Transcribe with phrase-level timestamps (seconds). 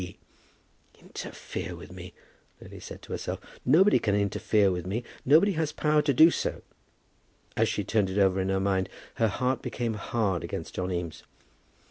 [0.01, 0.17] D."
[0.99, 2.11] "Interfere with me!"
[2.59, 6.63] Lily said to herself; "nobody can interfere with me; nobody has power to do so."
[7.55, 11.21] As she turned it over in her mind, her heart became hard against John Eames.